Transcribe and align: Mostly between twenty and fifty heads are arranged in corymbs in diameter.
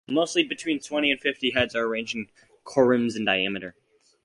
Mostly 0.07 0.43
between 0.43 0.79
twenty 0.79 1.11
and 1.11 1.21
fifty 1.21 1.51
heads 1.51 1.75
are 1.75 1.83
arranged 1.85 2.15
in 2.15 2.25
corymbs 2.65 3.15
in 3.15 3.23
diameter. 3.23 3.75